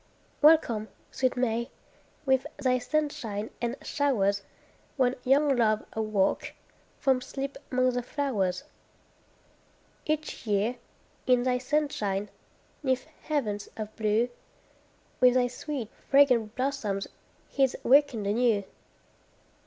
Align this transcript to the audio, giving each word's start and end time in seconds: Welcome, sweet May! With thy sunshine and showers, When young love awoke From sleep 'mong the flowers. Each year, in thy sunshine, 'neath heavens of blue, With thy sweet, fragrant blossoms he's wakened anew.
Welcome, 0.41 0.87
sweet 1.11 1.37
May! 1.37 1.69
With 2.25 2.47
thy 2.57 2.79
sunshine 2.79 3.51
and 3.61 3.75
showers, 3.83 4.41
When 4.97 5.13
young 5.23 5.55
love 5.55 5.85
awoke 5.93 6.53
From 6.97 7.21
sleep 7.21 7.55
'mong 7.69 7.93
the 7.93 8.01
flowers. 8.01 8.63
Each 10.07 10.47
year, 10.47 10.77
in 11.27 11.43
thy 11.43 11.59
sunshine, 11.59 12.29
'neath 12.81 13.05
heavens 13.25 13.69
of 13.77 13.95
blue, 13.95 14.29
With 15.19 15.35
thy 15.35 15.45
sweet, 15.45 15.91
fragrant 16.09 16.55
blossoms 16.55 17.07
he's 17.47 17.75
wakened 17.83 18.25
anew. 18.25 18.63